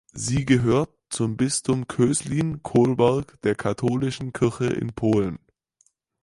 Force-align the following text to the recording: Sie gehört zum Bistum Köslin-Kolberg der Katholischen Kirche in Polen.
Sie 0.13 0.45
gehört 0.45 0.89
zum 1.09 1.37
Bistum 1.37 1.87
Köslin-Kolberg 1.87 3.39
der 3.43 3.53
Katholischen 3.53 4.33
Kirche 4.33 4.65
in 4.65 4.93
Polen. 4.93 5.37